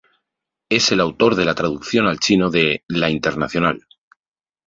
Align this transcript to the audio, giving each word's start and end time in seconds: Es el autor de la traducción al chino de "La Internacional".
Es 0.67 0.91
el 0.91 0.99
autor 0.99 1.35
de 1.35 1.45
la 1.45 1.53
traducción 1.53 2.07
al 2.07 2.17
chino 2.17 2.49
de 2.49 2.83
"La 2.87 3.11
Internacional". 3.11 3.85